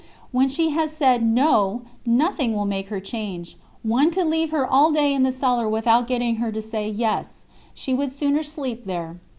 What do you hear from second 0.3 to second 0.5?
When